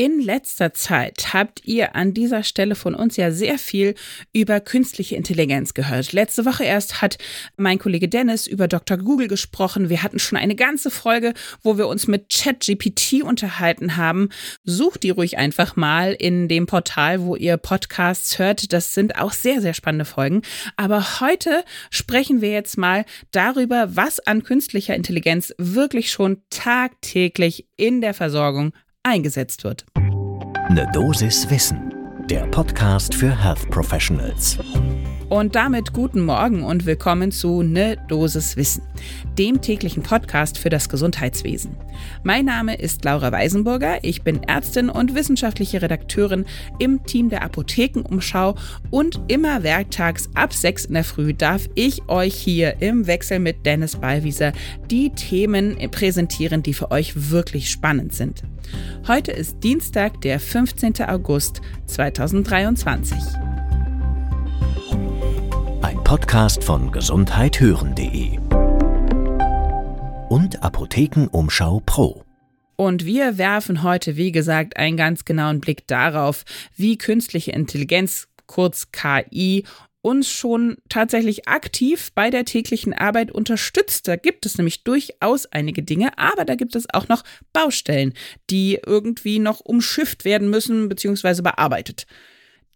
In 0.00 0.18
letzter 0.18 0.72
Zeit 0.72 1.34
habt 1.34 1.60
ihr 1.66 1.94
an 1.94 2.14
dieser 2.14 2.42
Stelle 2.42 2.74
von 2.74 2.94
uns 2.94 3.18
ja 3.18 3.30
sehr 3.30 3.58
viel 3.58 3.94
über 4.32 4.58
künstliche 4.58 5.14
Intelligenz 5.14 5.74
gehört. 5.74 6.14
Letzte 6.14 6.46
Woche 6.46 6.64
erst 6.64 7.02
hat 7.02 7.18
mein 7.58 7.78
Kollege 7.78 8.08
Dennis 8.08 8.46
über 8.46 8.66
Dr. 8.66 8.96
Google 8.96 9.28
gesprochen. 9.28 9.90
Wir 9.90 10.02
hatten 10.02 10.18
schon 10.18 10.38
eine 10.38 10.56
ganze 10.56 10.90
Folge, 10.90 11.34
wo 11.62 11.76
wir 11.76 11.86
uns 11.86 12.06
mit 12.06 12.32
ChatGPT 12.32 13.22
unterhalten 13.22 13.98
haben. 13.98 14.30
Sucht 14.64 15.02
die 15.02 15.10
ruhig 15.10 15.36
einfach 15.36 15.76
mal 15.76 16.14
in 16.14 16.48
dem 16.48 16.64
Portal, 16.64 17.20
wo 17.20 17.36
ihr 17.36 17.58
Podcasts 17.58 18.38
hört. 18.38 18.72
Das 18.72 18.94
sind 18.94 19.18
auch 19.18 19.32
sehr, 19.32 19.60
sehr 19.60 19.74
spannende 19.74 20.06
Folgen. 20.06 20.40
Aber 20.78 21.20
heute 21.20 21.62
sprechen 21.90 22.40
wir 22.40 22.52
jetzt 22.52 22.78
mal 22.78 23.04
darüber, 23.32 23.94
was 23.96 24.18
an 24.18 24.44
künstlicher 24.44 24.94
Intelligenz 24.94 25.52
wirklich 25.58 26.10
schon 26.10 26.38
tagtäglich 26.48 27.66
in 27.76 28.00
der 28.00 28.14
Versorgung 28.14 28.72
eingesetzt 29.02 29.64
wird. 29.64 29.86
Ne 30.72 30.88
Dosis 30.92 31.50
Wissen, 31.50 31.92
der 32.28 32.46
Podcast 32.46 33.12
für 33.12 33.36
Health 33.36 33.68
Professionals. 33.70 34.56
Und 35.30 35.54
damit 35.54 35.92
guten 35.92 36.22
Morgen 36.22 36.64
und 36.64 36.86
willkommen 36.86 37.30
zu 37.30 37.62
Ne 37.62 37.96
Dosis 38.08 38.56
Wissen, 38.56 38.82
dem 39.38 39.60
täglichen 39.60 40.02
Podcast 40.02 40.58
für 40.58 40.70
das 40.70 40.88
Gesundheitswesen. 40.88 41.76
Mein 42.24 42.46
Name 42.46 42.74
ist 42.74 43.04
Laura 43.04 43.30
Weisenburger, 43.30 44.02
ich 44.02 44.22
bin 44.22 44.42
Ärztin 44.42 44.90
und 44.90 45.14
wissenschaftliche 45.14 45.82
Redakteurin 45.82 46.46
im 46.80 47.04
Team 47.04 47.28
der 47.28 47.44
Apothekenumschau 47.44 48.56
und 48.90 49.20
immer 49.28 49.62
werktags 49.62 50.28
ab 50.34 50.52
6 50.52 50.86
in 50.86 50.94
der 50.94 51.04
Früh 51.04 51.32
darf 51.32 51.68
ich 51.76 52.08
euch 52.08 52.34
hier 52.34 52.82
im 52.82 53.06
Wechsel 53.06 53.38
mit 53.38 53.64
Dennis 53.64 53.94
Ballwieser 53.94 54.52
die 54.90 55.10
Themen 55.10 55.76
präsentieren, 55.92 56.64
die 56.64 56.74
für 56.74 56.90
euch 56.90 57.30
wirklich 57.30 57.70
spannend 57.70 58.14
sind. 58.14 58.42
Heute 59.06 59.30
ist 59.30 59.62
Dienstag, 59.62 60.20
der 60.22 60.40
15. 60.40 61.02
August 61.06 61.60
2023. 61.86 63.16
Podcast 66.10 66.64
von 66.64 66.90
gesundheithören.de 66.90 68.36
und 70.28 70.60
Apothekenumschau 70.60 71.82
Pro. 71.86 72.24
Und 72.74 73.04
wir 73.04 73.38
werfen 73.38 73.84
heute, 73.84 74.16
wie 74.16 74.32
gesagt, 74.32 74.76
einen 74.76 74.96
ganz 74.96 75.24
genauen 75.24 75.60
Blick 75.60 75.86
darauf, 75.86 76.42
wie 76.74 76.98
künstliche 76.98 77.52
Intelligenz, 77.52 78.26
kurz 78.46 78.90
KI, 78.90 79.62
uns 80.02 80.28
schon 80.28 80.78
tatsächlich 80.88 81.46
aktiv 81.46 82.10
bei 82.16 82.30
der 82.30 82.44
täglichen 82.44 82.92
Arbeit 82.92 83.30
unterstützt. 83.30 84.08
Da 84.08 84.16
gibt 84.16 84.46
es 84.46 84.58
nämlich 84.58 84.82
durchaus 84.82 85.46
einige 85.46 85.84
Dinge, 85.84 86.18
aber 86.18 86.44
da 86.44 86.56
gibt 86.56 86.74
es 86.74 86.92
auch 86.92 87.06
noch 87.06 87.22
Baustellen, 87.52 88.14
die 88.50 88.80
irgendwie 88.84 89.38
noch 89.38 89.60
umschifft 89.60 90.24
werden 90.24 90.50
müssen 90.50 90.88
bzw. 90.88 91.42
bearbeitet. 91.42 92.08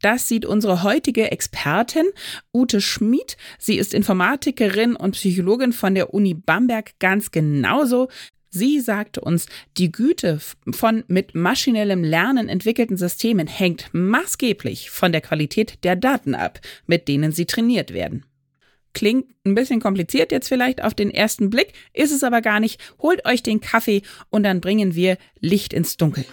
Das 0.04 0.28
sieht 0.28 0.44
unsere 0.44 0.82
heutige 0.82 1.32
Expertin 1.32 2.04
Ute 2.52 2.82
Schmid. 2.82 3.38
Sie 3.58 3.78
ist 3.78 3.94
Informatikerin 3.94 4.96
und 4.96 5.12
Psychologin 5.12 5.72
von 5.72 5.94
der 5.94 6.12
Uni 6.12 6.34
Bamberg 6.34 6.98
ganz 6.98 7.30
genauso. 7.30 8.08
Sie 8.50 8.80
sagte 8.80 9.22
uns, 9.22 9.46
die 9.78 9.90
Güte 9.90 10.40
von 10.72 11.04
mit 11.08 11.34
maschinellem 11.34 12.04
Lernen 12.04 12.50
entwickelten 12.50 12.98
Systemen 12.98 13.46
hängt 13.46 13.88
maßgeblich 13.92 14.90
von 14.90 15.10
der 15.10 15.22
Qualität 15.22 15.82
der 15.84 15.96
Daten 15.96 16.34
ab, 16.34 16.60
mit 16.86 17.08
denen 17.08 17.32
sie 17.32 17.46
trainiert 17.46 17.94
werden. 17.94 18.26
Klingt 18.92 19.24
ein 19.46 19.54
bisschen 19.54 19.80
kompliziert 19.80 20.32
jetzt 20.32 20.48
vielleicht 20.48 20.84
auf 20.84 20.92
den 20.92 21.12
ersten 21.12 21.48
Blick, 21.48 21.72
ist 21.94 22.12
es 22.12 22.22
aber 22.22 22.42
gar 22.42 22.60
nicht. 22.60 22.78
Holt 23.00 23.24
euch 23.24 23.42
den 23.42 23.62
Kaffee 23.62 24.02
und 24.28 24.42
dann 24.42 24.60
bringen 24.60 24.94
wir 24.94 25.16
Licht 25.40 25.72
ins 25.72 25.96
Dunkel. 25.96 26.26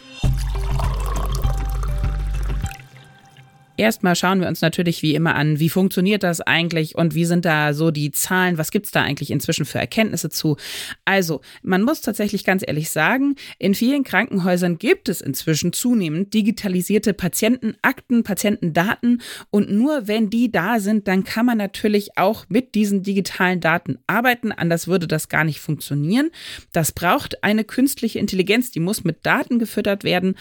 Erstmal 3.81 4.15
schauen 4.15 4.41
wir 4.41 4.47
uns 4.47 4.61
natürlich 4.61 5.01
wie 5.01 5.15
immer 5.15 5.33
an, 5.33 5.59
wie 5.59 5.67
funktioniert 5.67 6.21
das 6.21 6.39
eigentlich 6.39 6.93
und 6.93 7.15
wie 7.15 7.25
sind 7.25 7.45
da 7.45 7.73
so 7.73 7.89
die 7.89 8.11
Zahlen, 8.11 8.59
was 8.59 8.69
gibt 8.69 8.85
es 8.85 8.91
da 8.91 9.01
eigentlich 9.01 9.31
inzwischen 9.31 9.65
für 9.65 9.79
Erkenntnisse 9.79 10.29
zu. 10.29 10.57
Also, 11.03 11.41
man 11.63 11.81
muss 11.81 12.01
tatsächlich 12.01 12.43
ganz 12.43 12.63
ehrlich 12.63 12.91
sagen, 12.91 13.33
in 13.57 13.73
vielen 13.73 14.03
Krankenhäusern 14.03 14.77
gibt 14.77 15.09
es 15.09 15.19
inzwischen 15.19 15.73
zunehmend 15.73 16.35
digitalisierte 16.35 17.15
Patientenakten, 17.15 18.21
Patientendaten 18.21 19.23
und 19.49 19.71
nur 19.71 20.07
wenn 20.07 20.29
die 20.29 20.51
da 20.51 20.79
sind, 20.79 21.07
dann 21.07 21.23
kann 21.23 21.47
man 21.47 21.57
natürlich 21.57 22.19
auch 22.19 22.45
mit 22.49 22.75
diesen 22.75 23.01
digitalen 23.01 23.61
Daten 23.61 23.97
arbeiten, 24.05 24.51
anders 24.51 24.85
würde 24.85 25.07
das 25.07 25.27
gar 25.27 25.43
nicht 25.43 25.59
funktionieren. 25.59 26.29
Das 26.71 26.91
braucht 26.91 27.43
eine 27.43 27.63
künstliche 27.63 28.19
Intelligenz, 28.19 28.69
die 28.69 28.79
muss 28.79 29.03
mit 29.03 29.25
Daten 29.25 29.57
gefüttert 29.57 30.03
werden, 30.03 30.35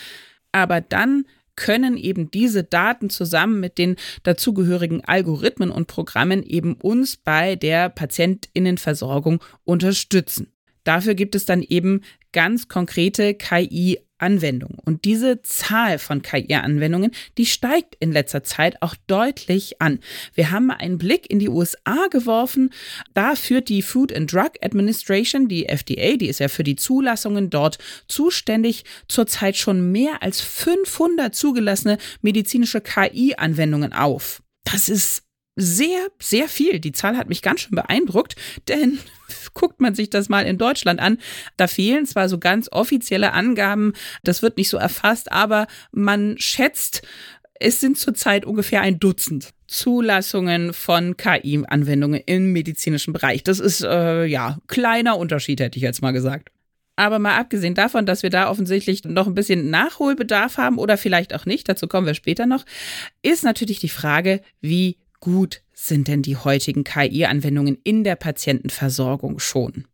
aber 0.53 0.83
dann 0.83 1.25
können 1.61 1.99
eben 1.99 2.31
diese 2.31 2.65
Daten 2.65 3.11
zusammen 3.11 3.61
mit 3.61 3.77
den 3.77 3.97
dazugehörigen 4.23 5.05
Algorithmen 5.05 5.71
und 5.71 5.89
Programmen 5.89 6.43
eben 6.43 6.75
uns 6.75 7.19
bei 7.19 7.55
der 7.55 7.91
Patientinnenversorgung 7.91 9.45
unterstützen. 9.65 10.53
Dafür 10.85 11.15
gibt 11.15 11.35
es 11.35 11.45
dann 11.45 11.63
eben 11.63 12.01
ganz 12.33 12.69
konkrete 12.69 13.35
KI 13.35 13.99
Anwendungen. 14.21 14.79
Und 14.85 15.05
diese 15.05 15.43
Zahl 15.43 15.99
von 15.99 16.23
KI-Anwendungen, 16.23 17.13
die 17.39 17.47
steigt 17.47 17.97
in 18.01 18.13
letzter 18.13 18.43
Zeit 18.43 18.81
auch 18.83 18.95
deutlich 19.07 19.81
an. 19.81 20.01
Wir 20.35 20.51
haben 20.51 20.71
einen 20.71 20.99
Blick 20.99 21.31
in 21.31 21.39
die 21.39 21.49
USA 21.49 22.07
geworfen. 22.11 22.71
Da 23.15 23.35
führt 23.35 23.69
die 23.69 23.83
Food 23.83 24.15
and 24.15 24.33
Drug 24.33 24.53
Administration, 24.63 25.49
die 25.49 25.69
FDA, 25.69 26.17
die 26.17 26.29
ist 26.29 26.41
ja 26.41 26.49
für 26.49 26.65
die 26.65 26.77
Zulassungen 26.77 27.51
dort 27.51 27.79
zuständig, 28.07 28.85
zurzeit 29.09 29.57
schon 29.57 29.91
mehr 29.91 30.23
als 30.23 30.41
500 30.41 31.35
zugelassene 31.35 31.99
medizinische 32.21 32.81
KI-Anwendungen 32.81 33.93
auf. 33.93 34.43
Das 34.65 34.89
ist 34.89 35.23
sehr, 35.61 36.09
sehr 36.21 36.49
viel. 36.49 36.81
Die 36.81 36.93
Zahl 36.93 37.17
hat 37.17 37.29
mich 37.29 37.43
ganz 37.43 37.61
schön 37.61 37.77
beeindruckt, 37.77 38.37
denn 38.69 38.99
guckt 39.55 39.81
man 39.81 39.95
sich 39.95 40.11
das 40.11 40.29
mal 40.29 40.47
in 40.47 40.59
Deutschland 40.59 41.01
an, 41.01 41.19
da 41.57 41.67
fehlen 41.67 42.07
zwar 42.07 42.29
so 42.29 42.39
ganz 42.39 42.69
offizielle 42.71 43.33
Angaben, 43.33 43.93
das 44.23 44.43
wird 44.43 44.57
nicht 44.57 44.69
so 44.69 44.77
erfasst, 44.77 45.31
aber 45.31 45.67
man 45.93 46.37
schätzt, 46.39 47.03
es 47.55 47.81
sind 47.81 47.99
zurzeit 47.99 48.47
ungefähr 48.47 48.81
ein 48.81 48.99
Dutzend 48.99 49.51
Zulassungen 49.67 50.73
von 50.73 51.17
KI-Anwendungen 51.17 52.21
im 52.27 52.53
medizinischen 52.53 53.13
Bereich. 53.13 53.45
Das 53.45 53.61
ist 53.61 53.83
äh, 53.83 54.25
ja 54.25 54.59
kleiner 54.67 55.17
Unterschied, 55.17 55.61
hätte 55.61 55.77
ich 55.77 55.83
jetzt 55.83 56.03
mal 56.03 56.11
gesagt. 56.11 56.51
Aber 56.97 57.19
mal 57.19 57.39
abgesehen 57.39 57.75
davon, 57.75 58.05
dass 58.05 58.23
wir 58.23 58.31
da 58.31 58.51
offensichtlich 58.51 59.05
noch 59.05 59.27
ein 59.27 59.35
bisschen 59.35 59.71
Nachholbedarf 59.71 60.59
haben 60.59 60.79
oder 60.79 60.99
vielleicht 60.99 61.35
auch 61.35 61.47
nicht, 61.47 61.69
dazu 61.69 61.87
kommen 61.87 62.07
wir 62.07 62.15
später 62.15 62.47
noch, 62.47 62.65
ist 63.23 63.45
natürlich 63.45 63.79
die 63.79 63.89
Frage, 63.89 64.41
wie 64.61 64.99
gut 65.21 65.63
sind 65.73 66.09
denn 66.09 66.23
die 66.23 66.37
heutigen 66.37 66.85
KI-Anwendungen 66.85 67.79
in 67.85 68.05
der 68.05 68.17
Patientenversorgung 68.17 69.39
schon? 69.39 69.87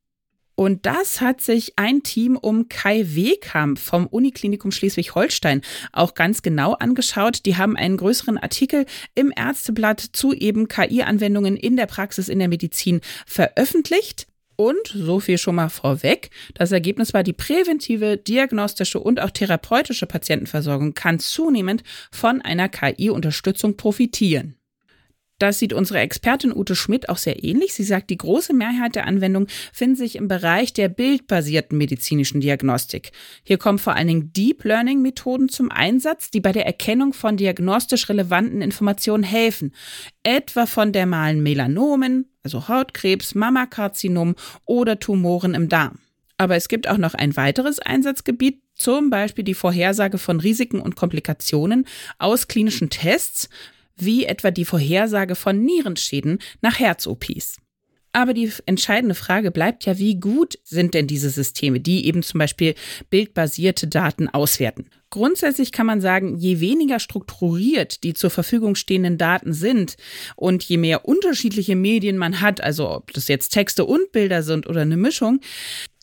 Und 0.56 0.86
das 0.86 1.20
hat 1.20 1.42
sich 1.42 1.74
ein 1.76 2.02
Team 2.02 2.36
um 2.36 2.68
Kai 2.70 3.04
Wehkamp 3.08 3.78
vom 3.78 4.06
Uniklinikum 4.06 4.72
Schleswig-Holstein 4.72 5.60
auch 5.92 6.14
ganz 6.14 6.40
genau 6.40 6.72
angeschaut. 6.72 7.44
Die 7.44 7.56
haben 7.56 7.76
einen 7.76 7.98
größeren 7.98 8.38
Artikel 8.38 8.86
im 9.14 9.32
Ärzteblatt 9.36 10.00
zu 10.00 10.32
eben 10.32 10.66
KI-Anwendungen 10.66 11.56
in 11.56 11.76
der 11.76 11.84
Praxis 11.84 12.28
in 12.28 12.38
der 12.38 12.48
Medizin 12.48 13.02
veröffentlicht. 13.26 14.26
Und 14.58 14.86
so 14.86 15.20
viel 15.20 15.36
schon 15.36 15.56
mal 15.56 15.68
vorweg. 15.68 16.30
Das 16.54 16.72
Ergebnis 16.72 17.12
war, 17.12 17.22
die 17.22 17.34
präventive, 17.34 18.16
diagnostische 18.16 18.98
und 18.98 19.20
auch 19.20 19.30
therapeutische 19.30 20.06
Patientenversorgung 20.06 20.94
kann 20.94 21.18
zunehmend 21.18 21.82
von 22.10 22.40
einer 22.40 22.70
KI-Unterstützung 22.70 23.76
profitieren. 23.76 24.56
Das 25.38 25.58
sieht 25.58 25.74
unsere 25.74 25.98
Expertin 25.98 26.54
Ute 26.54 26.74
Schmidt 26.74 27.10
auch 27.10 27.18
sehr 27.18 27.44
ähnlich. 27.44 27.74
Sie 27.74 27.84
sagt, 27.84 28.08
die 28.08 28.16
große 28.16 28.54
Mehrheit 28.54 28.94
der 28.94 29.06
Anwendungen 29.06 29.48
finden 29.72 29.96
sich 29.96 30.16
im 30.16 30.28
Bereich 30.28 30.72
der 30.72 30.88
bildbasierten 30.88 31.76
medizinischen 31.76 32.40
Diagnostik. 32.40 33.12
Hier 33.42 33.58
kommen 33.58 33.78
vor 33.78 33.94
allen 33.94 34.08
Dingen 34.08 34.32
Deep 34.32 34.64
Learning 34.64 35.02
Methoden 35.02 35.50
zum 35.50 35.70
Einsatz, 35.70 36.30
die 36.30 36.40
bei 36.40 36.52
der 36.52 36.64
Erkennung 36.64 37.12
von 37.12 37.36
diagnostisch 37.36 38.08
relevanten 38.08 38.62
Informationen 38.62 39.24
helfen. 39.24 39.74
Etwa 40.22 40.64
von 40.64 40.92
dermalen 40.92 41.42
Melanomen, 41.42 42.30
also 42.42 42.68
Hautkrebs, 42.68 43.34
Mammakarzinom 43.34 44.36
oder 44.64 44.98
Tumoren 44.98 45.54
im 45.54 45.68
Darm. 45.68 45.98
Aber 46.38 46.56
es 46.56 46.68
gibt 46.68 46.88
auch 46.88 46.98
noch 46.98 47.14
ein 47.14 47.36
weiteres 47.36 47.78
Einsatzgebiet, 47.78 48.62
zum 48.74 49.08
Beispiel 49.08 49.44
die 49.44 49.54
Vorhersage 49.54 50.18
von 50.18 50.40
Risiken 50.40 50.80
und 50.80 50.96
Komplikationen 50.96 51.86
aus 52.18 52.46
klinischen 52.46 52.90
Tests 52.90 53.48
wie 53.96 54.24
etwa 54.24 54.50
die 54.50 54.64
Vorhersage 54.64 55.34
von 55.34 55.64
Nierenschäden 55.64 56.38
nach 56.60 56.78
Herz-OPs. 56.78 57.56
Aber 58.16 58.32
die 58.32 58.50
entscheidende 58.64 59.14
Frage 59.14 59.50
bleibt 59.50 59.84
ja, 59.84 59.98
wie 59.98 60.18
gut 60.18 60.58
sind 60.64 60.94
denn 60.94 61.06
diese 61.06 61.28
Systeme, 61.28 61.80
die 61.80 62.06
eben 62.06 62.22
zum 62.22 62.38
Beispiel 62.38 62.74
bildbasierte 63.10 63.88
Daten 63.88 64.30
auswerten? 64.30 64.88
Grundsätzlich 65.10 65.70
kann 65.70 65.84
man 65.84 66.00
sagen, 66.00 66.34
je 66.34 66.60
weniger 66.60 66.98
strukturiert 66.98 68.04
die 68.04 68.14
zur 68.14 68.30
Verfügung 68.30 68.74
stehenden 68.74 69.18
Daten 69.18 69.52
sind 69.52 69.98
und 70.34 70.64
je 70.64 70.78
mehr 70.78 71.04
unterschiedliche 71.04 71.76
Medien 71.76 72.16
man 72.16 72.40
hat, 72.40 72.62
also 72.62 72.90
ob 72.90 73.12
das 73.12 73.28
jetzt 73.28 73.50
Texte 73.50 73.84
und 73.84 74.12
Bilder 74.12 74.42
sind 74.42 74.66
oder 74.66 74.80
eine 74.80 74.96
Mischung, 74.96 75.40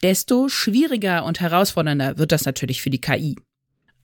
desto 0.03 0.49
schwieriger 0.49 1.25
und 1.25 1.39
herausfordernder 1.39 2.19
wird 2.19 2.31
das 2.31 2.45
natürlich 2.45 2.83
für 2.83 2.91
die 2.91 3.01
KI. 3.01 3.37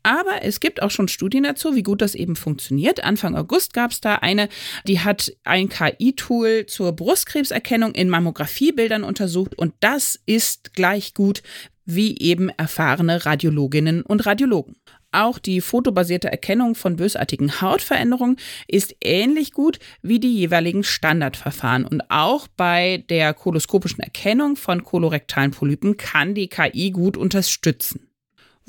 Aber 0.04 0.44
es 0.44 0.60
gibt 0.60 0.81
auch 0.81 0.92
schon 0.92 1.07
Studien 1.07 1.44
dazu, 1.44 1.75
wie 1.75 1.84
gut 1.84 2.01
das 2.01 2.16
eben 2.16 2.36
funktioniert. 2.36 3.04
Anfang 3.04 3.36
August 3.36 3.74
gab 3.74 3.92
es 3.92 4.01
da 4.01 4.16
eine, 4.16 4.50
die 4.88 5.00
hat 5.00 5.31
ein 5.44 5.69
KI-Tool 5.69 6.66
zur 6.68 6.94
Brustkrebserkennung 6.94 7.94
in 7.94 8.10
Mammografiebildern 8.10 9.04
untersucht 9.04 9.57
und 9.57 9.74
das 9.80 10.19
ist 10.25 10.74
gleich 10.74 11.13
gut 11.13 11.44
wie 11.86 12.18
eben 12.19 12.50
erfahrene 12.50 13.25
Radiologinnen 13.25 14.04
und 14.04 14.25
Radiologen. 14.25 14.75
Auch 15.12 15.40
die 15.40 15.60
fotobasierte 15.60 16.31
Erkennung 16.31 16.75
von 16.75 16.98
bösartigen 16.98 17.62
Hautveränderungen 17.62 18.38
ist 18.68 18.96
ähnlich 19.04 19.54
gut 19.54 19.80
wie 20.04 20.19
die 20.19 20.36
jeweiligen 20.36 20.84
Standardverfahren. 20.84 21.86
Und 21.86 22.04
auch 22.12 22.48
bei 22.48 23.04
der 23.10 23.34
koloskopischen 23.34 24.01
Erkennung 24.01 24.56
von 24.56 24.84
kolorektalen 24.84 25.50
Polypen 25.50 25.98
kann 25.98 26.36
die 26.36 26.48
KI 26.48 26.92
gut 26.92 27.18
unterstützen. 27.18 28.08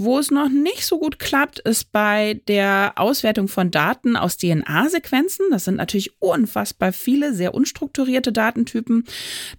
Wo 0.02 0.18
es 0.18 0.30
noch 0.30 0.48
nicht 0.48 0.86
so 0.86 0.98
gut 0.98 1.18
klappt, 1.18 1.58
ist 1.58 1.92
bei 1.92 2.40
der 2.48 2.94
Auswertung 2.96 3.48
von 3.48 3.70
Daten 3.70 4.16
aus 4.16 4.38
DNA-Sequenzen. 4.38 5.48
Das 5.50 5.66
sind 5.66 5.76
natürlich 5.76 6.22
unfassbar 6.22 6.94
viele, 6.94 7.34
sehr 7.34 7.52
unstrukturierte 7.52 8.32
Datentypen. 8.32 9.04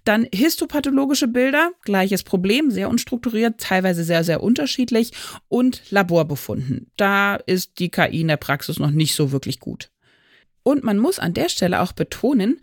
Dann 0.02 0.26
histopathologische 0.34 1.28
Bilder, 1.28 1.70
gleiches 1.84 2.24
Problem, 2.24 2.72
sehr 2.72 2.88
unstrukturiert, 2.88 3.60
teilweise 3.60 4.02
sehr, 4.02 4.24
sehr 4.24 4.42
unterschiedlich. 4.42 5.12
Und 5.46 5.80
Laborbefunden. 5.92 6.90
Da 6.96 7.36
ist 7.36 7.78
die 7.78 7.90
KI 7.90 8.22
in 8.22 8.28
der 8.28 8.36
Praxis 8.36 8.80
noch 8.80 8.90
nicht 8.90 9.14
so 9.14 9.30
wirklich 9.30 9.60
gut. 9.60 9.91
Und 10.64 10.84
man 10.84 10.98
muss 10.98 11.18
an 11.18 11.34
der 11.34 11.48
Stelle 11.48 11.80
auch 11.80 11.92
betonen, 11.92 12.60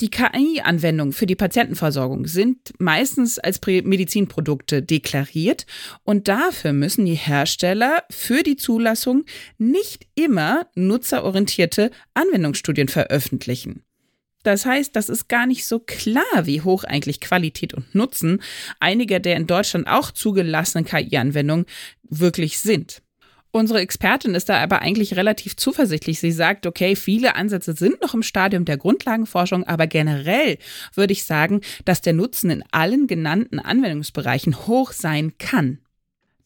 die 0.00 0.08
KI-Anwendungen 0.10 1.12
für 1.12 1.26
die 1.26 1.34
Patientenversorgung 1.34 2.26
sind 2.26 2.72
meistens 2.78 3.38
als 3.38 3.60
Medizinprodukte 3.66 4.82
deklariert 4.82 5.66
und 6.04 6.28
dafür 6.28 6.72
müssen 6.72 7.04
die 7.04 7.14
Hersteller 7.14 8.04
für 8.08 8.42
die 8.42 8.56
Zulassung 8.56 9.24
nicht 9.58 10.06
immer 10.14 10.66
nutzerorientierte 10.74 11.90
Anwendungsstudien 12.14 12.88
veröffentlichen. 12.88 13.84
Das 14.42 14.64
heißt, 14.64 14.96
das 14.96 15.10
ist 15.10 15.28
gar 15.28 15.46
nicht 15.46 15.66
so 15.66 15.80
klar, 15.80 16.24
wie 16.44 16.62
hoch 16.62 16.84
eigentlich 16.84 17.20
Qualität 17.20 17.74
und 17.74 17.94
Nutzen 17.94 18.42
einiger 18.78 19.20
der 19.20 19.36
in 19.36 19.46
Deutschland 19.46 19.86
auch 19.86 20.12
zugelassenen 20.12 20.86
KI-Anwendungen 20.86 21.66
wirklich 22.08 22.58
sind. 22.58 23.02
Unsere 23.52 23.80
Expertin 23.80 24.36
ist 24.36 24.48
da 24.48 24.62
aber 24.62 24.80
eigentlich 24.80 25.16
relativ 25.16 25.56
zuversichtlich. 25.56 26.20
Sie 26.20 26.30
sagt, 26.30 26.66
okay, 26.66 26.94
viele 26.94 27.34
Ansätze 27.34 27.74
sind 27.74 28.00
noch 28.00 28.14
im 28.14 28.22
Stadium 28.22 28.64
der 28.64 28.76
Grundlagenforschung, 28.76 29.64
aber 29.64 29.88
generell 29.88 30.58
würde 30.94 31.12
ich 31.12 31.24
sagen, 31.24 31.60
dass 31.84 32.00
der 32.00 32.12
Nutzen 32.12 32.50
in 32.50 32.64
allen 32.70 33.08
genannten 33.08 33.58
Anwendungsbereichen 33.58 34.66
hoch 34.66 34.92
sein 34.92 35.36
kann. 35.38 35.80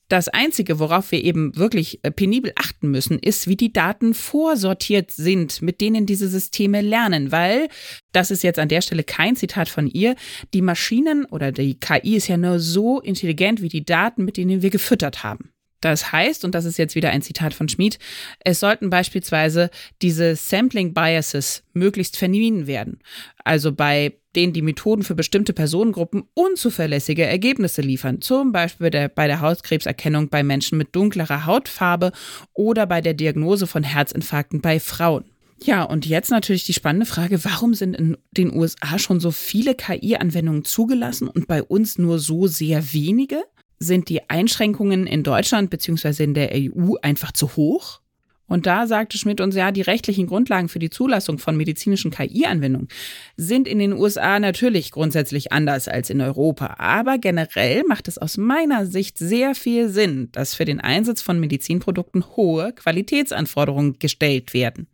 Das 0.09 0.29
Einzige, 0.29 0.79
worauf 0.79 1.13
wir 1.13 1.25
eben 1.25 1.57
wirklich 1.57 2.05
äh, 2.05 2.11
penibel 2.11 2.53
achten 2.57 2.91
müssen, 2.91 3.19
ist, 3.19 3.49
wie 3.49 3.57
die 3.57 3.73
Daten 3.73 4.13
vorsortiert 4.13 5.11
sind, 5.11 5.63
mit 5.63 5.81
denen 5.81 6.05
diese 6.05 6.29
Systeme 6.29 6.83
lernen, 6.83 7.33
weil, 7.33 7.69
das 8.13 8.31
ist 8.31 8.43
jetzt 8.43 8.59
an 8.59 8.69
der 8.69 8.83
Stelle 8.83 9.03
kein 9.03 9.35
Zitat 9.35 9.69
von 9.69 9.89
ihr, 9.89 10.15
die 10.53 10.61
Maschinen 10.61 11.25
oder 11.25 11.53
die 11.53 11.81
KI 11.81 12.17
ist 12.17 12.29
ja 12.29 12.37
nur 12.37 12.61
so 12.61 13.01
intelligent 13.01 13.63
wie 13.63 13.69
die 13.69 13.85
Daten, 13.85 14.25
mit 14.25 14.37
denen 14.37 14.61
wir 14.61 14.71
gefüttert 14.71 15.25
haben. 15.25 15.54
Das 15.85 16.13
heißt, 16.13 16.47
und 16.47 16.55
das 16.55 16.65
ist 16.65 16.79
jetzt 16.79 16.95
wieder 16.95 17.11
ein 17.11 17.21
Zitat 17.21 17.53
von 17.53 17.69
Schmid, 17.69 17.99
es 18.41 18.59
sollten 18.59 18.89
beispielsweise 18.89 19.69
diese 20.01 20.35
Sampling 20.35 20.95
Biases 20.95 21.63
möglichst 21.75 22.17
vermieden 22.17 22.67
werden. 22.67 23.01
Also 23.45 23.71
bei 23.71 24.15
denen 24.35 24.55
die 24.55 24.63
Methoden 24.63 25.03
für 25.03 25.15
bestimmte 25.15 25.53
Personengruppen 25.53 26.25
unzuverlässige 26.33 27.27
Ergebnisse 27.27 27.83
liefern. 27.83 28.23
Zum 28.23 28.51
Beispiel 28.51 28.89
der, 28.89 29.09
bei 29.09 29.27
der 29.27 29.43
Hautkrebserkennung 29.43 30.31
bei 30.31 30.43
Menschen 30.43 30.79
mit 30.79 30.97
dunklerer 30.97 31.45
Hautfarbe 31.45 32.13
oder 32.55 32.87
bei 32.87 33.03
der 33.03 33.13
Diagnose 33.13 33.67
von 33.67 33.83
Herzinfarkten 33.83 34.63
bei 34.63 34.81
Frauen. 34.81 35.27
Ja, 35.63 35.83
und 35.83 36.07
jetzt 36.07 36.31
natürlich 36.31 36.65
die 36.65 36.73
spannende 36.73 37.07
Frage, 37.07 37.45
warum 37.45 37.75
sind 37.75 37.95
in 37.95 38.17
den 38.33 38.57
USA 38.57 38.99
schon 38.99 39.21
so 39.21 39.31
viele 39.31 39.75
KI-Anwendungen 39.75 40.65
zugelassen 40.65 41.29
und 41.29 41.47
bei 41.47 41.63
uns 41.63 41.99
nur 41.99 42.19
so 42.19 42.47
sehr 42.47 42.95
wenige? 42.95 43.45
Sind 43.85 44.09
die 44.09 44.29
Einschränkungen 44.29 45.07
in 45.07 45.23
Deutschland 45.23 45.71
bzw. 45.71 46.25
in 46.25 46.35
der 46.35 46.51
EU 46.53 46.95
einfach 47.03 47.33
zu 47.33 47.55
hoch? 47.57 48.01
Und 48.47 48.67
da 48.67 48.87
sagte 48.87 49.17
Schmidt 49.17 49.41
uns, 49.41 49.55
ja, 49.55 49.73
die 49.73 49.81
rechtlichen 49.81 50.27
Grundlagen 50.27 50.69
für 50.69 50.79
die 50.79 50.91
Zulassung 50.91 51.39
von 51.39 51.57
medizinischen 51.57 52.11
KI-Anwendungen 52.11 52.89
sind 53.37 53.67
in 53.67 53.79
den 53.79 53.95
USA 53.95 54.39
natürlich 54.39 54.91
grundsätzlich 54.91 55.51
anders 55.51 55.89
als 55.89 56.11
in 56.11 56.21
Europa. 56.21 56.77
Aber 56.79 57.17
generell 57.19 57.85
macht 57.89 58.07
es 58.07 58.19
aus 58.19 58.37
meiner 58.37 58.85
Sicht 58.85 59.17
sehr 59.17 59.55
viel 59.55 59.89
Sinn, 59.89 60.29
dass 60.33 60.55
für 60.55 60.67
den 60.67 60.81
Einsatz 60.81 61.23
von 61.23 61.41
Medizinprodukten 61.41 62.37
hohe 62.37 62.73
Qualitätsanforderungen 62.75 63.99
gestellt 63.99 64.53
werden. 64.53 64.89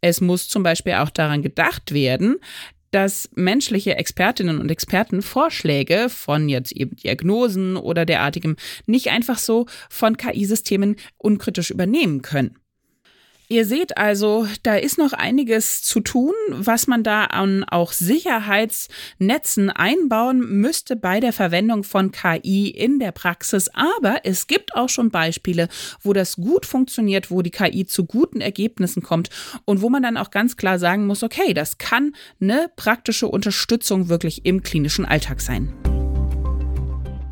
Es 0.00 0.20
muss 0.20 0.48
zum 0.48 0.62
Beispiel 0.62 0.94
auch 0.94 1.10
daran 1.10 1.42
gedacht 1.42 1.92
werden, 1.92 2.36
dass 2.94 3.28
menschliche 3.34 3.96
Expertinnen 3.96 4.60
und 4.60 4.70
Experten 4.70 5.20
Vorschläge 5.20 6.08
von 6.08 6.48
jetzt 6.48 6.70
eben 6.70 6.94
Diagnosen 6.94 7.76
oder 7.76 8.04
derartigem 8.04 8.54
nicht 8.86 9.10
einfach 9.10 9.38
so 9.38 9.66
von 9.90 10.16
KI-Systemen 10.16 10.94
unkritisch 11.18 11.70
übernehmen 11.70 12.22
können. 12.22 12.56
Ihr 13.48 13.66
seht 13.66 13.98
also, 13.98 14.48
da 14.62 14.76
ist 14.76 14.96
noch 14.96 15.12
einiges 15.12 15.82
zu 15.82 16.00
tun, 16.00 16.32
was 16.48 16.86
man 16.86 17.02
da 17.02 17.24
an 17.24 17.62
auch 17.64 17.92
Sicherheitsnetzen 17.92 19.68
einbauen 19.68 20.40
müsste 20.60 20.96
bei 20.96 21.20
der 21.20 21.34
Verwendung 21.34 21.84
von 21.84 22.10
KI 22.10 22.70
in 22.70 22.98
der 22.98 23.12
Praxis. 23.12 23.68
Aber 23.74 24.20
es 24.24 24.46
gibt 24.46 24.74
auch 24.74 24.88
schon 24.88 25.10
Beispiele, 25.10 25.68
wo 26.00 26.14
das 26.14 26.36
gut 26.36 26.64
funktioniert, 26.64 27.30
wo 27.30 27.42
die 27.42 27.50
KI 27.50 27.84
zu 27.84 28.06
guten 28.06 28.40
Ergebnissen 28.40 29.02
kommt 29.02 29.28
und 29.66 29.82
wo 29.82 29.90
man 29.90 30.02
dann 30.02 30.16
auch 30.16 30.30
ganz 30.30 30.56
klar 30.56 30.78
sagen 30.78 31.06
muss, 31.06 31.22
okay, 31.22 31.52
das 31.52 31.76
kann 31.76 32.14
eine 32.40 32.70
praktische 32.76 33.28
Unterstützung 33.28 34.08
wirklich 34.08 34.46
im 34.46 34.62
klinischen 34.62 35.04
Alltag 35.04 35.42
sein. 35.42 35.93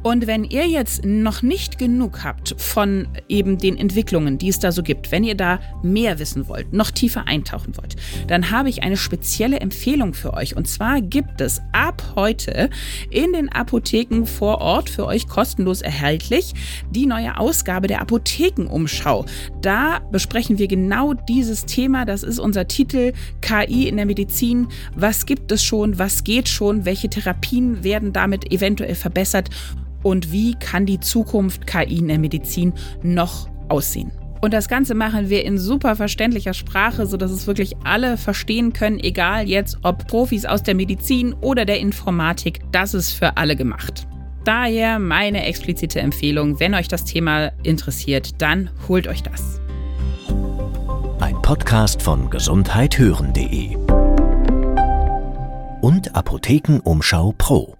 Und 0.02 0.26
wenn 0.26 0.42
ihr 0.42 0.66
jetzt 0.66 1.04
noch 1.04 1.42
nicht 1.42 1.78
genug 1.78 2.24
habt 2.24 2.60
von 2.60 3.06
eben 3.28 3.58
den 3.58 3.76
Entwicklungen, 3.76 4.36
die 4.36 4.48
es 4.48 4.58
da 4.58 4.72
so 4.72 4.82
gibt, 4.82 5.12
wenn 5.12 5.22
ihr 5.22 5.36
da 5.36 5.60
mehr 5.82 6.18
wissen 6.18 6.48
wollt, 6.48 6.72
noch 6.72 6.90
tiefer 6.90 7.28
eintauchen 7.28 7.76
wollt, 7.76 7.94
dann 8.26 8.50
habe 8.50 8.68
ich 8.68 8.82
eine 8.82 8.96
spezielle 8.96 9.60
Empfehlung 9.60 10.12
für 10.14 10.34
euch. 10.34 10.56
Und 10.56 10.66
zwar 10.66 11.00
gibt 11.00 11.40
es 11.40 11.60
ab 11.72 12.02
heute 12.16 12.68
in 13.10 13.32
den 13.32 13.48
Apotheken 13.50 14.24
vor 14.26 14.60
Ort 14.60 14.90
für 14.90 15.06
euch 15.06 15.28
kostenlos 15.28 15.82
erhältlich 15.82 16.52
die 16.90 17.06
neue 17.06 17.38
Ausgabe 17.38 17.86
der 17.86 18.00
Apothekenumschau. 18.00 19.24
Da 19.60 20.00
besprechen 20.10 20.58
wir 20.58 20.66
genau 20.66 21.14
dieses 21.14 21.64
Thema. 21.64 22.04
Das 22.04 22.24
ist 22.24 22.40
unser 22.40 22.66
Titel 22.66 23.12
KI 23.40 23.86
in 23.86 23.96
der 23.96 24.06
Medizin. 24.06 24.66
Was 24.96 25.26
gibt 25.26 25.52
es 25.52 25.62
schon? 25.62 25.98
Was 26.00 26.24
geht 26.24 26.48
schon? 26.48 26.84
Welche 26.84 27.08
Therapien 27.08 27.84
werden 27.84 28.12
damit 28.12 28.50
eventuell 28.52 28.96
verbessert? 28.96 29.48
Und 30.02 30.32
wie 30.32 30.54
kann 30.54 30.86
die 30.86 31.00
Zukunft 31.00 31.66
KI 31.66 31.98
in 31.98 32.08
der 32.08 32.18
Medizin 32.18 32.72
noch 33.02 33.48
aussehen. 33.68 34.12
Und 34.40 34.52
das 34.52 34.68
Ganze 34.68 34.94
machen 34.94 35.30
wir 35.30 35.44
in 35.44 35.56
super 35.56 35.94
verständlicher 35.94 36.52
Sprache, 36.52 37.06
sodass 37.06 37.30
es 37.30 37.46
wirklich 37.46 37.76
alle 37.84 38.16
verstehen 38.16 38.72
können, 38.72 38.98
egal 38.98 39.48
jetzt 39.48 39.78
ob 39.82 40.08
Profis 40.08 40.44
aus 40.44 40.64
der 40.64 40.74
Medizin 40.74 41.32
oder 41.34 41.64
der 41.64 41.78
Informatik. 41.78 42.60
Das 42.72 42.92
ist 42.92 43.12
für 43.12 43.36
alle 43.36 43.54
gemacht. 43.54 44.08
Daher 44.44 44.98
meine 44.98 45.46
explizite 45.46 46.00
Empfehlung, 46.00 46.58
wenn 46.58 46.74
euch 46.74 46.88
das 46.88 47.04
Thema 47.04 47.52
interessiert, 47.62 48.42
dann 48.42 48.70
holt 48.88 49.06
euch 49.06 49.22
das. 49.22 49.60
Ein 51.20 51.40
Podcast 51.40 52.02
von 52.02 52.28
gesundheithören.de 52.28 53.76
und 55.82 56.16
Apothekenumschau 56.16 57.34
Pro. 57.38 57.76